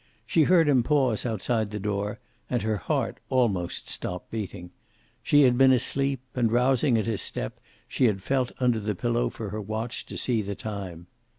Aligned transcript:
She 0.25 0.45
heard 0.45 0.67
him 0.67 0.81
pause 0.81 1.27
outside 1.27 1.69
the 1.69 1.79
door, 1.79 2.17
and 2.49 2.63
her 2.63 2.77
heart 2.77 3.19
almost 3.29 3.87
stopped 3.87 4.31
beating. 4.31 4.71
She 5.21 5.43
had 5.43 5.59
been 5.59 5.71
asleep, 5.71 6.21
and 6.33 6.51
rousing 6.51 6.97
at 6.97 7.05
his 7.05 7.21
step, 7.21 7.59
she 7.87 8.05
had 8.05 8.23
felt 8.23 8.51
under 8.59 8.79
the 8.79 8.95
pillow 8.95 9.29
for 9.29 9.51
her 9.51 9.61
watch 9.61 10.07
to 10.07 10.17
see 10.17 10.41
the 10.41 10.55
time. 10.55 11.05